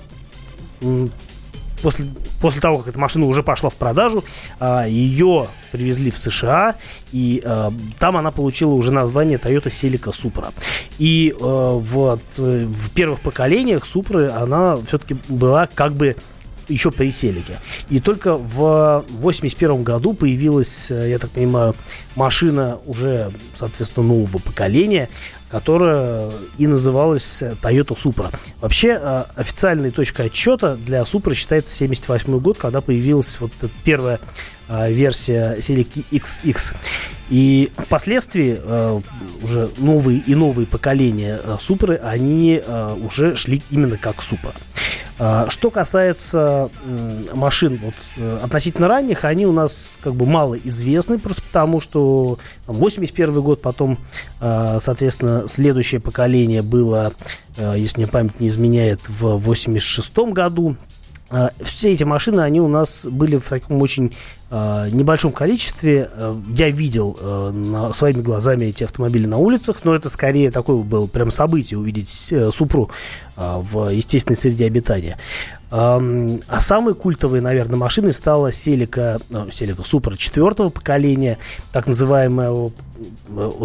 [1.83, 2.07] после,
[2.41, 4.25] после того, как эта машина уже пошла в продажу,
[4.61, 6.77] а, ее привезли в США,
[7.13, 10.53] и а, там она получила уже название Toyota Celica Supra.
[10.99, 16.17] И а, вот, в первых поколениях Supra она все-таки была как бы
[16.69, 17.61] еще при Селике.
[17.89, 21.75] И только в 81 году появилась, я так понимаю,
[22.15, 25.09] машина уже, соответственно, нового поколения,
[25.49, 28.35] которая и называлась Toyota Supra.
[28.61, 34.21] Вообще, э, официальной точкой отчета для Supra считается 78 год, когда появилась вот эта первая
[34.69, 36.75] э, версия Celica XX.
[37.31, 39.01] И впоследствии э,
[39.43, 42.63] уже новые и новые поколения Supra, они
[43.05, 44.55] уже шли именно как Supra.
[45.21, 46.71] А, что касается
[47.35, 52.39] машин вот, э, относительно ранних, они у нас как бы мало известны, просто потому что
[52.67, 53.99] 81 год, потом,
[54.41, 57.13] а, соответственно, следующее поколение было,
[57.57, 60.77] э, если мне память не изменяет, в 86 году.
[61.31, 64.15] А, все эти машины, они у нас были в таком очень
[64.51, 66.11] небольшом количестве.
[66.57, 71.07] Я видел э, на, своими глазами эти автомобили на улицах, но это скорее такое было
[71.07, 72.91] прям событие увидеть э, Супру
[73.37, 75.19] э, в естественной среде обитания.
[75.71, 81.37] Э, а самой культовой, наверное, машиной стала Селика, э, Селика Супер четвертого поколения,
[81.73, 82.71] так называемая Э,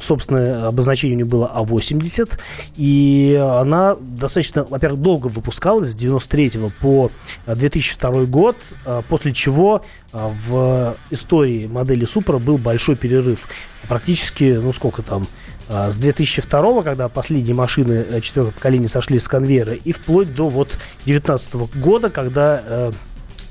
[0.02, 2.40] собственное обозначение у нее было А80,
[2.76, 7.12] и она достаточно, во-первых, долго выпускалась, с 93 по
[7.48, 13.48] 2002 год, э, после чего э, в истории модели Супра был большой перерыв.
[13.88, 15.28] Практически, ну сколько там,
[15.68, 21.56] с 2002, когда последние машины четвертого поколения сошли с конвейера, и вплоть до вот 2019
[21.82, 22.92] года, когда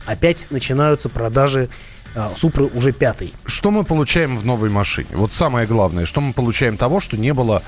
[0.06, 1.68] опять начинаются продажи
[2.14, 3.32] а, Супры уже пятый.
[3.44, 5.08] Что мы получаем в новой машине?
[5.12, 7.62] Вот самое главное, что мы получаем того, что не было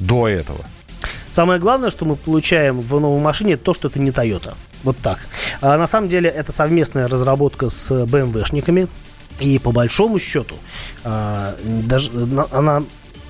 [0.00, 0.64] до этого?
[1.30, 4.54] Самое главное, что мы получаем в новой машине, то, что это не Toyota.
[4.82, 5.18] Вот так.
[5.60, 8.88] А на самом деле это совместная разработка с BMW-шниками.
[9.40, 10.56] И по большому счету,
[11.04, 12.10] а, даже
[12.50, 12.82] она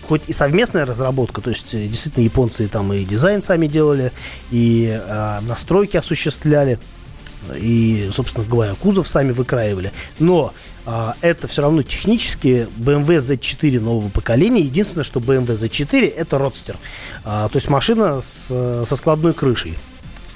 [0.09, 4.11] хоть и совместная разработка, то есть действительно японцы там и дизайн сами делали,
[4.50, 6.78] и а, настройки осуществляли,
[7.57, 9.92] и, собственно говоря, кузов сами выкраивали.
[10.18, 10.53] Но
[10.87, 14.61] а, это все равно технически BMW Z4 нового поколения.
[14.61, 16.77] Единственное, что BMW Z4 это родстер.
[17.24, 19.77] А, то есть машина с, со складной крышей.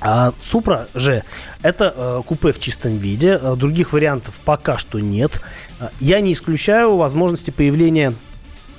[0.04, 1.22] А Супра же
[1.62, 3.38] это э, купе в чистом виде.
[3.40, 5.40] Э, других вариантов пока что нет.
[5.78, 8.12] Э, я не исключаю возможности появления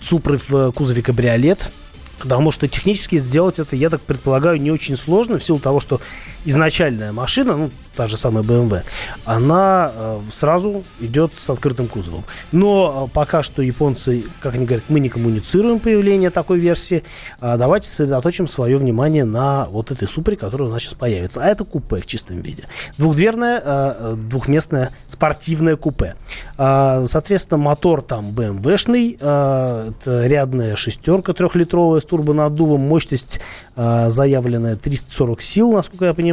[0.01, 1.71] Супры в э, кузове кабриолет.
[2.19, 5.99] Потому что технически сделать это, я так предполагаю, не очень сложно, в силу того, что
[6.45, 8.81] изначальная машина, ну, та же самая BMW,
[9.25, 12.23] она э, сразу идет с открытым кузовом.
[12.51, 17.03] Но э, пока что японцы, как они говорят, мы не коммуницируем появление такой версии.
[17.39, 21.41] А давайте сосредоточим свое внимание на вот этой супре, которая у нас сейчас появится.
[21.43, 22.63] А это купе в чистом виде.
[22.97, 26.15] Двухдверное, э, двухместное спортивное купе.
[26.57, 33.39] Э, соответственно, мотор там BMW-шный, э, это рядная шестерка трехлитровая с турбонаддувом, мощность
[33.75, 36.32] э, заявленная 340 сил, насколько я понимаю.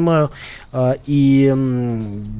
[0.73, 1.53] Э, и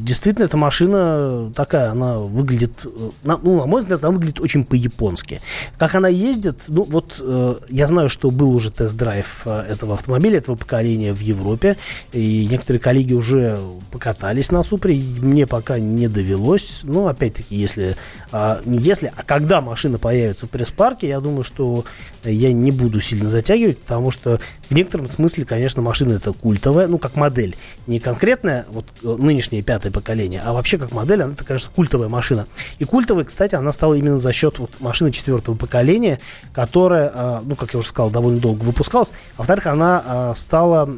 [0.01, 5.41] действительно, эта машина такая, она выглядит, э, ну, на мой взгляд, она выглядит очень по-японски.
[5.79, 10.39] Как она ездит, ну, вот э, я знаю, что был уже тест-драйв э, этого автомобиля,
[10.39, 11.77] этого поколения в Европе,
[12.13, 13.59] и некоторые коллеги уже
[13.91, 17.97] покатались на Супре, мне пока не довелось, но, опять-таки, если,
[18.33, 21.85] а, если, а когда машина появится в пресс-парке, я думаю, что
[22.25, 26.99] я не буду сильно затягивать, потому что в некотором смысле, конечно, машина это культовая, ну,
[26.99, 27.57] как модель,
[27.89, 32.47] не конкретная, вот нынешнее пятое поколение, а вообще как модель, она, это, конечно, культовая машина.
[32.79, 36.21] И культовой, кстати, она стала именно за счет вот машины четвертого поколения,
[36.55, 39.11] которая, а, ну, как я уже сказал, довольно долго выпускалась.
[39.37, 40.89] А во-вторых, она а, стала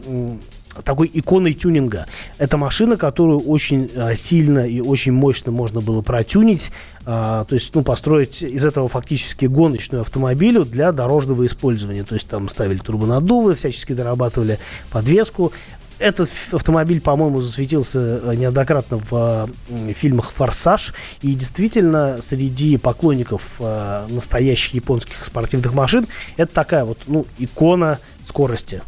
[0.84, 2.06] такой иконой тюнинга.
[2.38, 6.70] Это машина, которую очень а, сильно и очень мощно можно было протюнить,
[7.04, 12.04] а, то есть, ну, построить из этого фактически гоночную автомобилю для дорожного использования.
[12.04, 14.58] То есть там ставили турбонаддувы, всячески дорабатывали
[14.90, 15.52] подвеску.
[15.98, 20.94] Этот автомобиль, по-моему, засветился э, неоднократно в э, фильмах «Форсаж».
[21.20, 28.82] И действительно, среди поклонников э, настоящих японских спортивных машин, это такая вот, ну, икона скорости.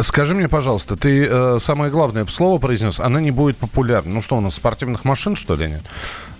[0.00, 4.14] Скажи мне, пожалуйста, ты э, самое главное слово произнес, она не будет популярна.
[4.14, 5.82] Ну что, у нас спортивных машин, что ли, нет?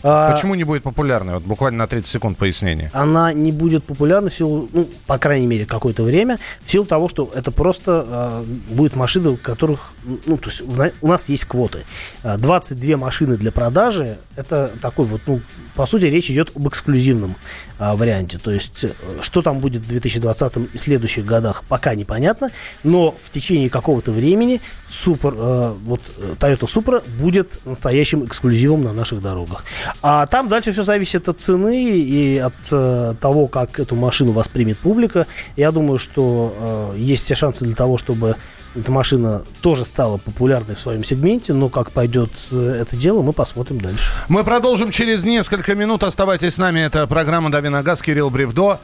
[0.02, 1.34] А, Почему не будет популярной?
[1.34, 2.90] Вот буквально на 30 секунд пояснения.
[2.94, 7.08] Она не будет популярна в силу, ну, по крайней мере, какое-то время, в силу того,
[7.08, 10.62] что это просто э, будет машины, у которых, ну, то есть
[11.00, 11.84] у нас есть квоты.
[12.22, 15.40] 22 машины для продажи, это такой вот, ну,
[15.80, 17.36] по сути, речь идет об эксклюзивном
[17.78, 18.36] э, варианте.
[18.36, 18.84] То есть,
[19.22, 22.50] что там будет в 2020 и следующих годах, пока непонятно,
[22.84, 26.02] но в течение какого-то времени супер, э, вот
[26.38, 29.64] Toyota Supra будет настоящим эксклюзивом на наших дорогах.
[30.02, 34.76] А там дальше все зависит от цены и от э, того, как эту машину воспримет
[34.76, 35.26] публика.
[35.56, 38.36] Я думаю, что э, есть все шансы для того, чтобы
[38.74, 43.32] эта машина тоже стала популярной в своем сегменте, но как пойдет э, это дело, мы
[43.32, 44.10] посмотрим дальше.
[44.28, 46.04] Мы продолжим через несколько минут.
[46.04, 46.80] Оставайтесь с нами.
[46.80, 48.78] Это программа «Дави на газ», Кирилл Бревдо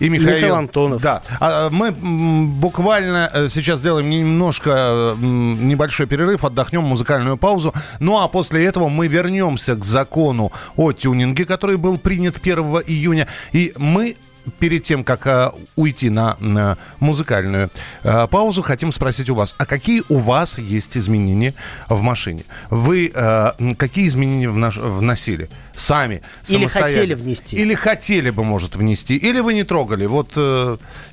[0.00, 1.02] и Михаил, Михаил Антонов.
[1.02, 1.22] Да.
[1.38, 7.72] А, мы буквально э, сейчас сделаем немножко небольшой перерыв, отдохнем, музыкальную паузу.
[8.00, 13.28] Ну а после этого мы вернемся к закону о тюнинге, который был принят 1 июня.
[13.52, 14.16] И мы
[14.58, 17.70] перед тем, как э, уйти на, на музыкальную
[18.02, 21.54] э, паузу, хотим спросить у вас, а какие у вас есть изменения
[21.88, 22.44] в машине?
[22.70, 25.48] Вы э, какие изменения в наш, вносили?
[25.74, 27.56] Сами, Или хотели внести.
[27.56, 29.16] Или хотели бы, может, внести.
[29.16, 30.04] Или вы не трогали.
[30.04, 30.36] Вот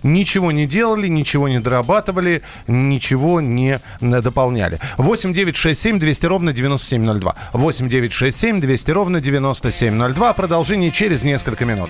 [0.04, 4.80] ничего не делали, ничего не дорабатывали, ничего не дополняли.
[4.98, 7.36] 8 9 6 7 200 ровно 9702.
[7.54, 10.34] 8 9 6 7 200 ровно 9702.
[10.34, 11.90] Продолжение через несколько минут.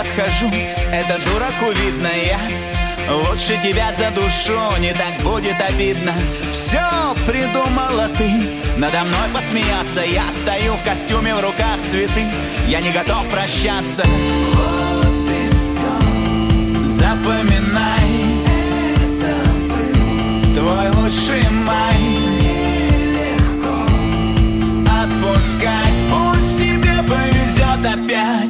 [0.00, 0.50] Подхожу,
[0.92, 2.40] это дураку видно я
[3.08, 6.14] Лучше тебя за душу, не так будет обидно.
[6.52, 6.78] Все
[7.26, 8.30] придумала ты,
[8.76, 10.02] надо мной посмеяться.
[10.04, 12.24] Я стою в костюме, в руках цветы.
[12.68, 14.04] Я не готов прощаться.
[14.52, 15.90] Вот и все
[16.86, 18.10] Запоминай.
[19.08, 19.34] Это
[19.68, 22.00] был Твой лучший май.
[22.42, 23.76] Нелегко
[25.02, 25.96] Отпускать.
[26.10, 28.49] Пусть тебе повезет опять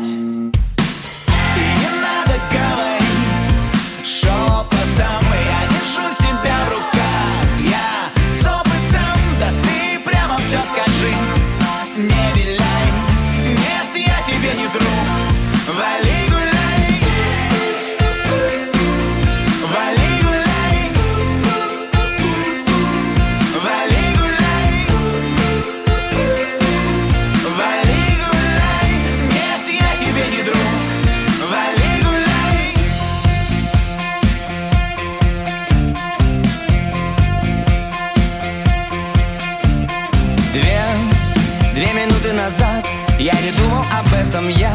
[43.19, 44.73] Я не думал об этом, я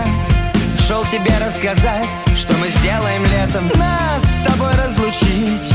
[0.88, 3.68] шел тебе рассказать Что мы сделаем летом.
[3.74, 5.74] Нас с тобой разлучить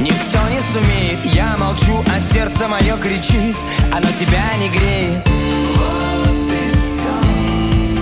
[0.00, 3.56] Никто не сумеет, я молчу, а сердце мое кричит
[3.92, 5.24] Оно тебя не греет.
[5.76, 7.14] Вот и все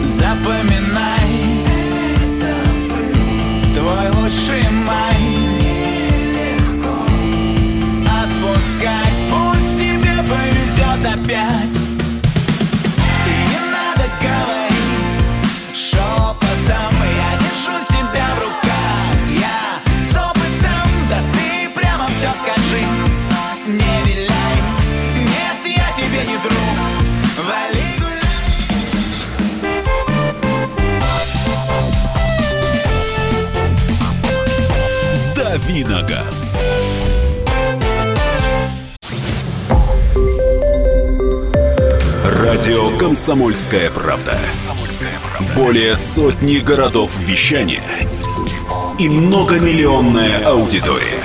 [0.07, 1.28] Запоминай
[2.24, 2.55] Это
[2.88, 5.20] был твой лучший май.
[6.30, 6.96] Нелегко
[9.30, 11.78] пусть тебе повезет опять
[35.68, 36.58] Давиногаз.
[42.24, 44.38] Радио «Комсомольская правда».
[45.54, 47.84] Более сотни городов вещания
[48.98, 51.22] и многомиллионная аудитория.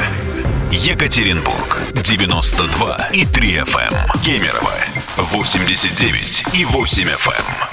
[0.71, 3.95] Екатеринбург 92 и 3 FM.
[4.25, 4.73] Кемерово
[5.15, 7.72] 89 и 8 FM.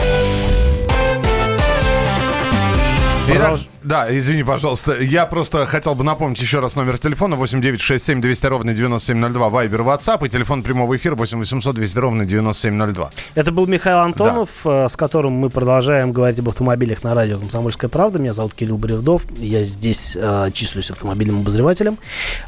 [3.33, 5.01] Итак, да, извини, пожалуйста.
[5.01, 10.25] Я просто хотел бы напомнить еще раз номер телефона 8967 200 ровно 9702, Вайбер, WhatsApp
[10.25, 13.11] и телефон прямого эфира 8 800 200 ровно 9702.
[13.35, 17.89] Это был Михаил Антонов, э, с которым мы продолжаем говорить об автомобилях на радио «Комсомольская
[17.89, 18.19] правда».
[18.19, 19.25] Меня зовут Кирилл Бревдов.
[19.37, 21.97] Я здесь э, числюсь автомобильным обозревателем.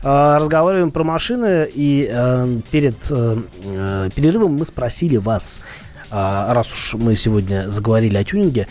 [0.03, 5.61] Э, разговариваем про машины, и э, перед э, э, перерывом мы спросили вас,
[6.11, 8.67] э, раз уж мы сегодня заговорили о тюнинге,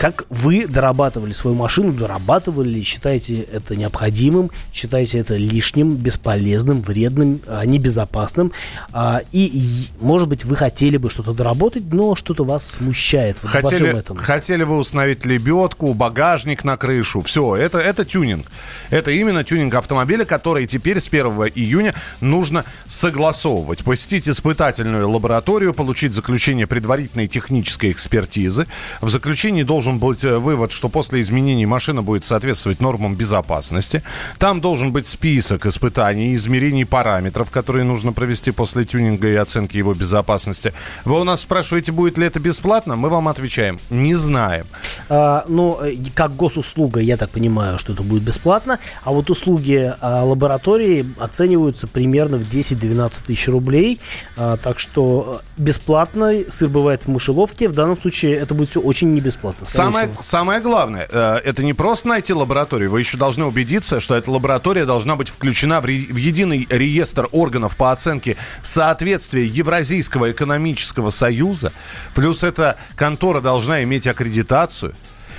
[0.00, 7.42] как вы дорабатывали свою машину, дорабатывали ли, считаете это необходимым, считаете это лишним, бесполезным, вредным,
[7.46, 8.50] а, небезопасным.
[8.94, 9.62] А, И,
[10.00, 13.98] может быть, вы хотели бы что-то доработать, но что-то вас смущает вот во всем Хотели,
[13.98, 14.16] этом.
[14.16, 17.20] хотели вы установить лебедку, багажник на крышу.
[17.20, 18.50] Все, это, это тюнинг.
[18.88, 23.84] Это именно тюнинг автомобиля, который теперь с 1 июня нужно согласовывать.
[23.84, 28.66] Посетить испытательную лабораторию, получить заключение предварительной технической экспертизы.
[29.02, 34.02] В заключении должен быть э, вывод, что после изменений машина будет соответствовать нормам безопасности.
[34.38, 39.94] Там должен быть список испытаний, измерений параметров, которые нужно провести после тюнинга и оценки его
[39.94, 40.72] безопасности.
[41.04, 42.96] Вы у нас спрашиваете, будет ли это бесплатно?
[42.96, 44.66] Мы вам отвечаем, не знаем.
[45.08, 49.92] А, ну, э, как госуслуга, я так понимаю, что это будет бесплатно, а вот услуги
[50.00, 54.00] а, лаборатории оцениваются примерно в 10-12 тысяч рублей,
[54.36, 58.80] А, так что э, бесплатно сыр бывает в мышеловке, в данном случае это будет все
[58.80, 59.66] очень не бесплатно.
[59.84, 64.30] Самое, самое главное, э, это не просто найти лабораторию, вы еще должны убедиться, что эта
[64.30, 71.10] лаборатория должна быть включена в, ре- в единый реестр органов по оценке соответствия Евразийского экономического
[71.10, 71.72] союза,
[72.14, 74.94] плюс эта контора должна иметь аккредитацию.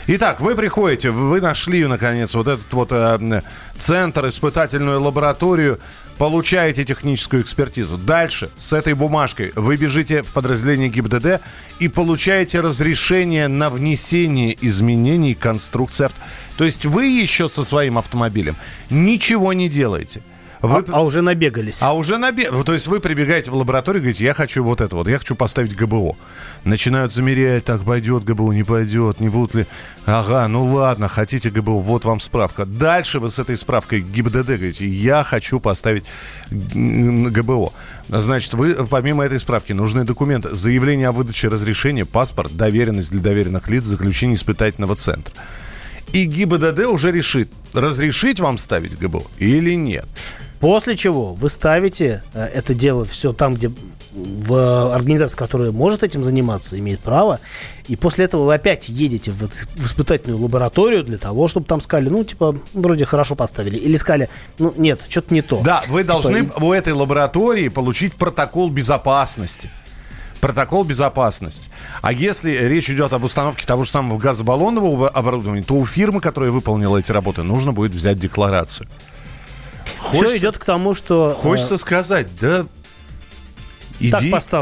[0.08, 3.42] Итак, вы приходите, вы нашли, наконец, вот этот вот э,
[3.78, 5.80] центр, испытательную лабораторию,
[6.18, 7.98] получаете техническую экспертизу.
[7.98, 11.42] Дальше с этой бумажкой вы бежите в подразделение ГИБДД
[11.80, 16.18] и получаете разрешение на внесение изменений конструкции авто.
[16.58, 18.56] То есть вы еще со своим автомобилем
[18.90, 20.22] ничего не делаете.
[20.62, 20.80] Вы...
[20.90, 21.82] А, а уже набегались.
[21.82, 22.52] А уже набег...
[22.64, 25.36] То есть вы прибегаете в лабораторию и говорите, я хочу вот это вот, я хочу
[25.36, 26.16] поставить ГБО.
[26.64, 29.66] Начинают замерять, так, пойдет ГБО, не пойдет, не будут ли...
[30.06, 32.66] Ага, ну ладно, хотите ГБО, вот вам справка.
[32.66, 36.04] Дальше вы с этой справкой ГИБДД говорите, я хочу поставить
[36.52, 37.74] ГБО.
[38.10, 40.56] Значит, вы помимо этой справки нужны документы.
[40.56, 45.34] Заявление о выдаче разрешения, паспорт, доверенность для доверенных лиц, заключение испытательного центра.
[46.14, 50.06] И ГИБДД уже решит, разрешить вам ставить ГБО или нет.
[50.62, 53.72] После чего вы ставите э, это дело все там, где
[54.14, 57.40] в организации, которая может этим заниматься, имеет право,
[57.88, 62.10] и после этого вы опять едете в, в испытательную лабораторию для того, чтобы там сказали,
[62.10, 63.78] ну, типа, вроде хорошо поставили.
[63.78, 65.62] Или сказали, ну, нет, что-то не то.
[65.64, 69.72] Да, вы Типа, должны у этой лаборатории получить протокол безопасности.
[70.42, 71.70] Протокол безопасности.
[72.02, 76.52] А если речь идет об установке того же самого газобаллонного оборудования, то у фирмы, которая
[76.52, 78.88] выполнила эти работы, нужно будет взять декларацию.
[80.12, 81.32] Все идет к тому, что...
[81.32, 82.66] э, Хочется сказать, да
[84.00, 84.12] иди,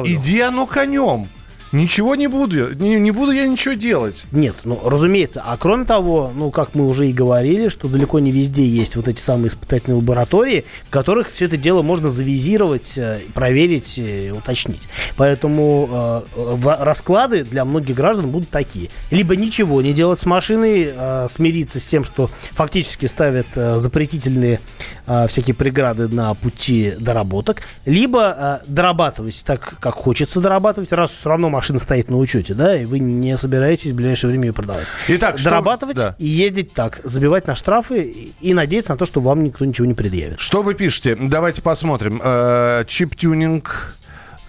[0.06, 1.30] иди оно конем.
[1.72, 4.26] Ничего не буду, не, не буду я ничего делать.
[4.32, 5.44] Нет, ну, разумеется.
[5.46, 9.08] А кроме того, ну, как мы уже и говорили, что далеко не везде есть вот
[9.08, 14.82] эти самые испытательные лаборатории, в которых все это дело можно завизировать, э, проверить, э, уточнить.
[15.16, 18.90] Поэтому э, расклады для многих граждан будут такие.
[19.12, 24.60] Либо ничего не делать с машиной, э, смириться с тем, что фактически ставят э, запретительные
[25.06, 31.30] э, всякие преграды на пути доработок, либо э, дорабатывать так, как хочется дорабатывать, раз все
[31.30, 34.86] равно машина стоит на учете, да, и вы не собираетесь в ближайшее время ее продавать.
[35.10, 36.16] Итак, что- дорабатывать да.
[36.18, 39.86] и ездить так, забивать на штрафы и, и надеяться на то, что вам никто ничего
[39.86, 40.40] не предъявит.
[40.40, 41.18] Что вы пишете?
[41.20, 42.22] Давайте посмотрим.
[42.24, 43.98] Э, Чип-тюнинг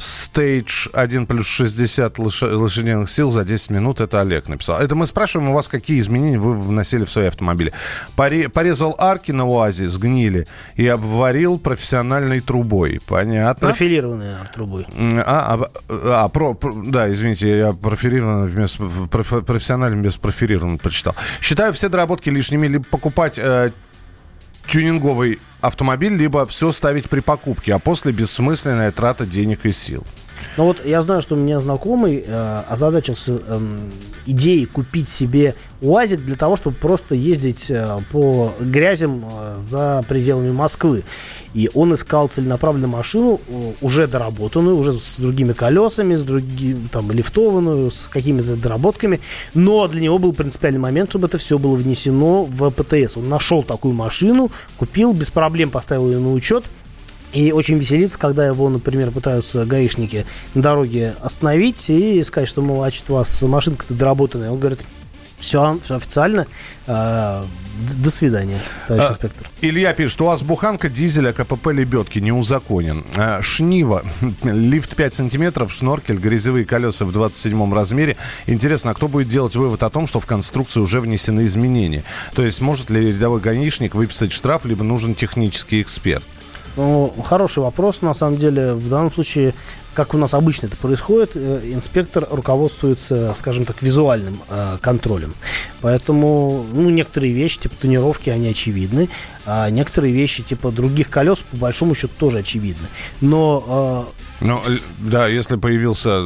[0.01, 4.01] Stage 1 плюс 60 лош- лошадиных сил за 10 минут.
[4.01, 4.79] Это Олег написал.
[4.81, 7.73] Это мы спрашиваем у вас, какие изменения вы вносили в свои автомобили.
[8.17, 10.47] Поре- порезал арки на УАЗе, сгнили,
[10.77, 12.99] и обварил профессиональной трубой.
[13.07, 13.69] Понятно.
[13.69, 14.87] Профилированные трубой.
[15.27, 21.15] А, а, а, про, про- да, извините, я проферированно вместо проф- профессионально без проферированно прочитал.
[21.43, 23.71] Считаю все доработки лишними, либо покупать э,
[24.71, 30.05] тюнинговый автомобиль, либо все ставить при покупке, а после бессмысленная трата денег и сил.
[30.57, 33.91] Ну вот я знаю, что у меня знакомый э, озадачился эм,
[34.27, 40.51] идеей купить себе УАЗик для того, чтобы просто ездить э, по грязям э, за пределами
[40.51, 41.05] Москвы.
[41.55, 47.11] И он искал целенаправленную машину, э, уже доработанную, уже с другими колесами, с другим, там,
[47.11, 49.21] лифтованную, с какими-то доработками.
[49.55, 53.17] Но для него был принципиальный момент, чтобы это все было внесено в ПТС.
[53.17, 56.65] Он нашел такую машину, купил, без проблем поставил ее на учет.
[57.33, 62.83] И очень веселится, когда его, например, пытаются гаишники на дороге остановить и сказать, что, мол,
[62.83, 64.51] а что у вас машинка-то доработанная.
[64.51, 64.81] Он говорит,
[65.41, 66.47] все, все официально,
[66.87, 67.47] а,
[67.97, 69.49] до свидания, товарищ А, инспектор.
[69.63, 73.05] Илья пишет, у вас буханка дизеля КПП лебедки не узаконен.
[73.17, 74.05] А, Шнива,
[74.45, 78.17] лифт 5 сантиметров, шноркель, грязевые колеса в 27 размере.
[78.47, 82.05] Интересно, а кто будет делать вывод о том, что в конструкцию уже внесены изменения?
[82.35, 86.25] То есть может ли рядовой гаишник выписать штраф, либо нужен технический эксперт?
[86.77, 88.75] Ну, хороший вопрос, на самом деле.
[88.75, 89.55] В данном случае,
[89.95, 95.35] как у нас обычно это происходит, э, инспектор руководствуется, скажем так, визуальным э, контролем.
[95.81, 99.09] Поэтому, ну, некоторые вещи, типа тонировки, они очевидны,
[99.47, 102.87] а некоторые вещи, типа других колес, по большому счету, тоже очевидны.
[103.21, 104.07] Но
[104.41, 106.23] э, Ну, л- да, если появился,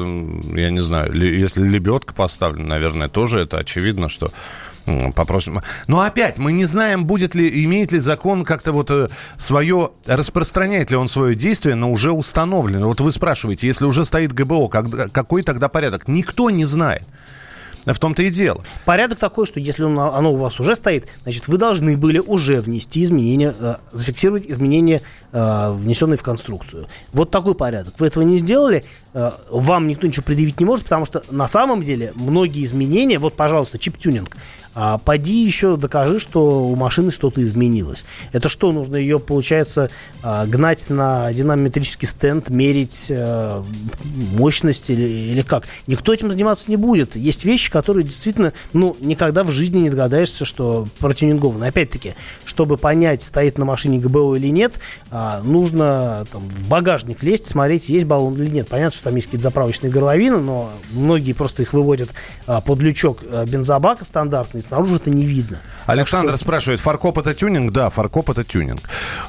[0.55, 4.31] я не знаю, ли- если лебедка поставлена, наверное, тоже это очевидно, что
[5.15, 5.61] попросим.
[5.87, 10.91] Но опять, мы не знаем, будет ли, имеет ли закон как-то вот э, свое, распространяет
[10.91, 12.87] ли он свое действие на уже установленное.
[12.87, 16.09] Вот вы спрашиваете, если уже стоит ГБО, как- какой тогда порядок?
[16.09, 17.03] Никто не знает.
[17.87, 18.65] В том-то и дело.
[18.87, 22.63] Порядок такой, что если он- оно у вас уже стоит, значит, вы должны были уже
[22.63, 26.87] внести изменения, э, зафиксировать изменения, э, внесенные в конструкцию.
[27.13, 27.93] Вот такой порядок.
[27.99, 31.83] Вы этого не сделали, э, вам никто ничего предъявить не может, потому что на самом
[31.83, 34.35] деле многие изменения, вот, пожалуйста, чип-тюнинг,
[34.75, 38.05] а поди еще докажи, что у машины что-то изменилось.
[38.33, 39.91] Это что, нужно ее, получается,
[40.23, 43.63] а, гнать на динамометрический стенд, мерить э,
[44.33, 45.65] мощность или, или как?
[45.87, 47.15] Никто этим заниматься не будет.
[47.17, 51.67] Есть вещи, которые действительно, ну, никогда в жизни не догадаешься, что протюнингованы.
[51.67, 52.15] Опять-таки,
[52.45, 54.75] чтобы понять, стоит на машине ГБО или нет,
[55.11, 58.69] а, нужно там, в багажник лезть, смотреть, есть баллон или нет.
[58.69, 62.11] Понятно, что там есть какие-то заправочные горловины, но многие просто их выводят
[62.47, 65.59] а, под лючок а, бензобака стандартный, снаружи это не видно.
[65.87, 67.71] Александр спрашивает, фаркоп это тюнинг?
[67.73, 68.81] Да, фаркоп это тюнинг.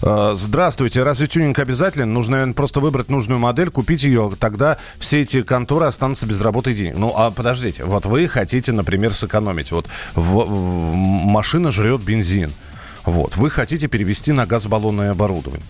[0.02, 2.12] Э, Здравствуйте, разве тюнинг обязателен?
[2.14, 6.72] Нужно, наверное, просто выбрать нужную модель, купить ее, тогда все эти конторы останутся без работы
[6.72, 6.96] и денег.
[6.98, 9.72] Ну, а подождите, вот вы хотите, например, сэкономить.
[9.72, 12.52] Вот в- в- машина жрет бензин.
[13.06, 15.66] Вот, вы хотите перевести на газбаллонное оборудование.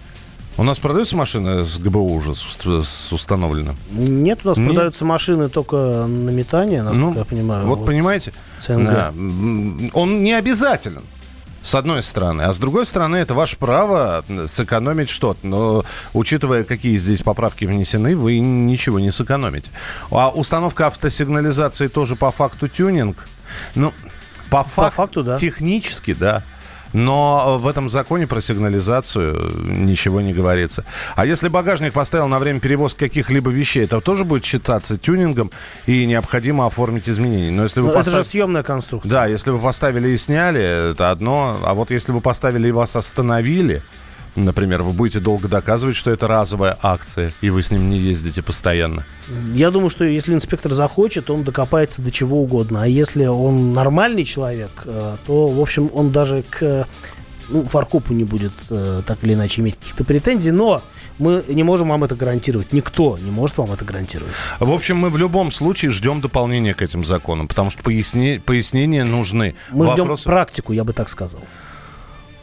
[0.57, 3.75] У нас продаются машины с ГБУ уже с, уст- с установленным?
[3.91, 4.67] Нет, у нас Нет?
[4.69, 7.65] продаются машины только на метание, насколько Ну, я понимаю.
[7.67, 8.31] Вот, понимаете?
[8.59, 8.85] ЦНГ.
[8.85, 9.13] Да.
[9.93, 11.03] Он не обязателен.
[11.61, 12.43] С одной стороны.
[12.43, 15.45] А с другой стороны, это ваше право сэкономить что-то.
[15.47, 15.83] Но
[16.13, 19.71] учитывая, какие здесь поправки внесены, вы ничего не сэкономите.
[20.11, 23.27] А установка автосигнализации тоже по факту тюнинг.
[23.73, 23.91] Ну,
[24.51, 25.37] по, фак- факту, да.
[25.37, 26.43] Технически, да.
[26.95, 30.85] Но в этом законе про сигнализацию ничего не говорится.
[31.17, 35.51] А если багажник поставил на время перевозки каких-либо вещей, это тоже будет считаться тюнингом
[35.87, 37.51] и необходимо оформить изменения.
[37.51, 39.09] Но если вы Ну, это постав- же съемная конструкция.
[39.11, 41.57] Да, если вы поставили и сняли, это одно.
[41.65, 43.83] А вот если вы поставили и вас остановили,
[44.35, 48.41] например, вы будете долго доказывать, что это разовая акция, и вы с ним не ездите
[48.41, 49.05] постоянно.
[49.53, 52.83] Я думаю, что если инспектор захочет, он докопается до чего угодно.
[52.83, 56.87] А если он нормальный человек, э, то, в общем, он даже к
[57.49, 60.51] ну, фаркопу не будет э, так или иначе иметь каких-то претензий.
[60.51, 60.81] Но
[61.17, 62.73] мы не можем вам это гарантировать.
[62.73, 64.33] Никто не может вам это гарантировать.
[64.59, 68.41] В общем, мы в любом случае ждем дополнения к этим законам, потому что поясне...
[68.43, 69.55] пояснения нужны.
[69.71, 70.21] Мы Вопрос...
[70.21, 71.41] ждем практику, я бы так сказал.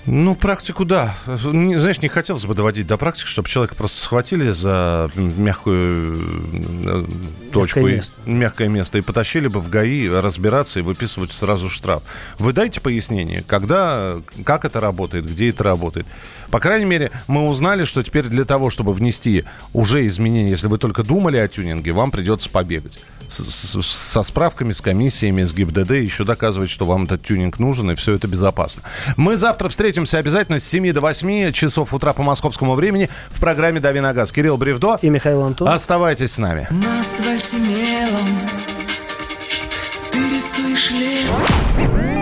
[0.05, 1.15] Ну, практику, да.
[1.45, 6.19] Не, знаешь, не хотелось бы доводить до практики, чтобы человека просто схватили за мягкую
[6.85, 7.05] э,
[7.53, 8.21] точку, мягкое место.
[8.25, 12.03] И, мягкое место, и потащили бы в ГАИ разбираться и выписывать сразу штраф.
[12.39, 16.07] Вы дайте пояснение, когда, как это работает, где это работает.
[16.51, 20.79] По крайней мере, мы узнали, что теперь для того, чтобы внести уже изменения, если вы
[20.79, 22.99] только думали о тюнинге, вам придется побегать
[23.33, 27.95] с, со справками, с комиссиями, с ГИБДД, еще доказывать, что вам этот тюнинг нужен, и
[27.95, 28.83] все это безопасно.
[29.17, 33.81] Мы завтра встретимся обязательно с 7 до 8 часов утра по московскому времени в программе
[33.81, 34.33] «Дави на газ».
[34.33, 35.69] Кирилл Бревдо и Михаил Антон.
[35.69, 36.67] Оставайтесь с нами.
[36.71, 38.27] На асфальте мелом
[40.13, 42.22] ты рисуешь лев.